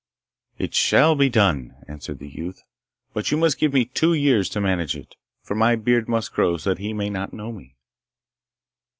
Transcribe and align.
'It 0.57 0.73
shall 0.73 1.13
be 1.13 1.29
done,' 1.29 1.75
answered 1.87 2.17
the 2.17 2.27
youth; 2.27 2.63
'but 3.13 3.29
you 3.29 3.37
must 3.37 3.59
give 3.59 3.71
me 3.71 3.85
two 3.85 4.15
years 4.15 4.49
to 4.49 4.59
manage 4.59 4.95
it, 4.97 5.13
for 5.43 5.53
my 5.53 5.75
beard 5.75 6.09
must 6.09 6.33
grow 6.33 6.57
so 6.57 6.71
that 6.71 6.79
he 6.79 6.91
may 6.91 7.07
not 7.11 7.33
know 7.33 7.51
me. 7.51 7.75